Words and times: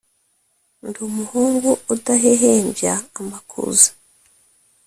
Ndi 0.87 0.99
umuhungu 1.09 1.69
udahehembya 1.93 2.93
amakuza 3.19 3.89